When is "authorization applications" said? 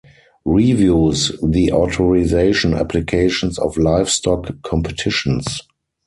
1.71-3.59